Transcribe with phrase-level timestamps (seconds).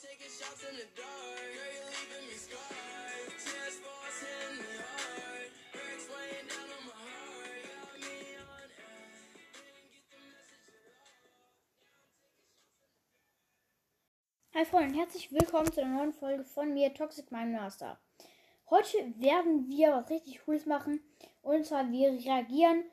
[0.00, 0.04] Hi
[14.64, 17.98] Freunde, herzlich willkommen zu einer neuen Folge von mir, Toxic Mind Master.
[18.70, 21.02] Heute werden wir was richtig Cooles machen.
[21.42, 22.84] Und zwar, wir reagieren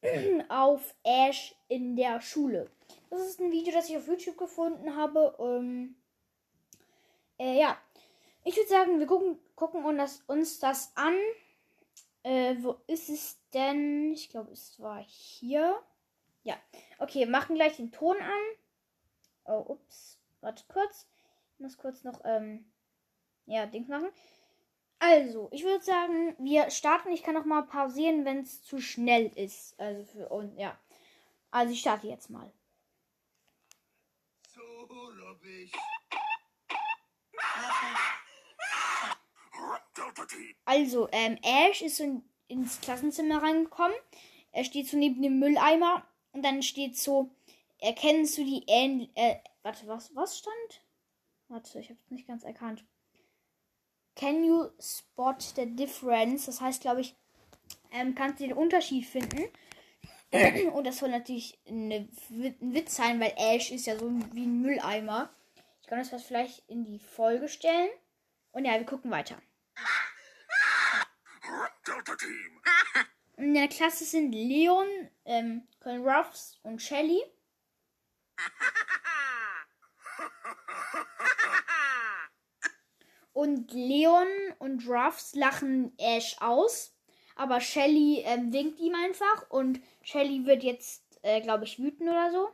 [0.48, 2.70] auf Ash in der Schule.
[3.10, 5.36] Das ist ein Video, das ich auf YouTube gefunden habe.
[5.38, 5.94] Ähm,
[7.38, 7.78] äh, ja,
[8.44, 11.14] ich würde sagen, wir gucken, gucken uns, das, uns das an.
[12.22, 14.12] Äh, wo ist es denn?
[14.12, 15.80] Ich glaube, es war hier.
[16.42, 16.56] Ja,
[16.98, 18.40] okay, machen gleich den Ton an.
[19.44, 20.18] Oh, ups.
[20.40, 21.06] Warte kurz.
[21.54, 22.64] Ich muss kurz noch, ähm,
[23.46, 24.08] ja, Dings machen.
[24.98, 27.10] Also, ich würde sagen, wir starten.
[27.10, 29.78] Ich kann noch mal pausieren, wenn es zu schnell ist.
[29.78, 30.78] Also für uns, ja.
[31.50, 32.50] Also, ich starte jetzt mal.
[34.48, 34.68] So.
[40.64, 43.96] Also, ähm, Ash ist in, ins Klassenzimmer reingekommen.
[44.52, 46.06] Er steht so neben dem Mülleimer.
[46.32, 47.30] Und dann steht so,
[47.78, 50.82] erkennst du die ähnlich, äh, warte, was, was stand?
[51.48, 52.84] Warte, ich habe es nicht ganz erkannt.
[54.14, 56.46] Can you spot the difference?
[56.46, 57.14] Das heißt, glaube ich,
[57.90, 59.48] ähm, kannst du den Unterschied finden.
[60.74, 62.10] Und das soll natürlich ein
[62.60, 65.30] Witz sein, weil Ash ist ja so wie ein Mülleimer.
[65.88, 67.88] Ich kann das was vielleicht in die Folge stellen.
[68.52, 69.40] Und ja, wir gucken weiter.
[73.38, 74.86] In der Klasse sind Leon,
[75.24, 77.22] ähm, Colin Ruffs und Shelly.
[83.32, 84.28] Und Leon
[84.58, 86.94] und Ruffs lachen Ash aus.
[87.34, 89.48] Aber Shelly ähm, winkt ihm einfach.
[89.48, 92.50] Und Shelly wird jetzt, äh, glaube ich, wütend oder so.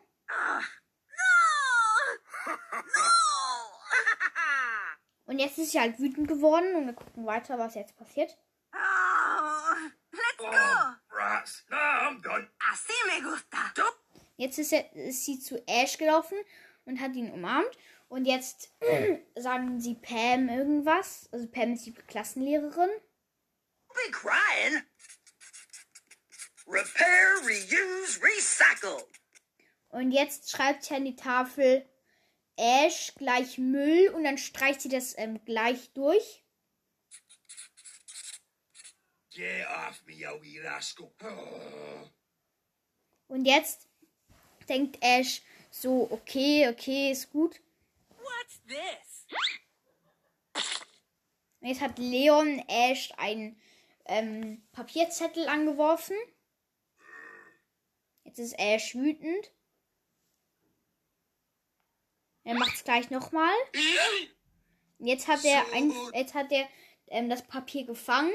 [5.34, 6.77] Und jetzt ist sie halt wütend geworden.
[6.77, 8.38] Und wir gucken weiter, was jetzt passiert.
[8.72, 9.74] Oh,
[10.12, 10.46] let's go.
[11.11, 11.64] Rats.
[11.68, 12.48] No, I'm done.
[12.72, 13.58] Así me gusta.
[14.36, 16.39] Jetzt ist, er, ist sie zu Ash gelaufen
[16.84, 17.77] und hat ihn umarmt.
[18.06, 18.70] Und jetzt
[19.34, 21.28] sagen sie Pam irgendwas.
[21.33, 22.90] Also Pam ist die Klassenlehrerin.
[23.89, 24.84] Be crying.
[26.64, 29.05] Repair, reuse, recycle.
[29.89, 31.84] Und jetzt schreibt sie an die Tafel
[32.56, 36.44] Ash gleich Müll und dann streicht sie das ähm, gleich durch.
[39.30, 41.10] Get off me, you rascal.
[41.22, 42.08] Oh.
[43.26, 43.88] Und jetzt
[44.68, 47.60] denkt Ash so, okay, okay, ist gut.
[48.10, 49.26] What's this?
[51.60, 53.60] Und jetzt hat Leon Ash einen
[54.04, 56.16] ähm, Papierzettel angeworfen.
[58.22, 59.50] Jetzt ist Ash wütend.
[62.44, 63.55] Er macht es gleich nochmal.
[64.98, 66.66] Jetzt hat er, ein, jetzt hat er
[67.08, 68.32] ähm, das Papier gefangen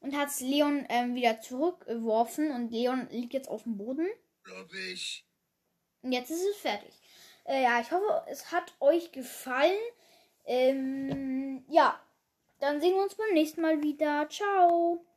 [0.00, 2.50] und hat es Leon ähm, wieder zurückgeworfen.
[2.50, 4.08] Und Leon liegt jetzt auf dem Boden.
[4.48, 5.24] Rubbish.
[6.02, 6.92] Und jetzt ist es fertig.
[7.44, 9.78] Äh, ja, ich hoffe, es hat euch gefallen.
[10.44, 12.00] Ähm, ja,
[12.58, 14.28] dann sehen wir uns beim nächsten Mal wieder.
[14.28, 15.04] Ciao.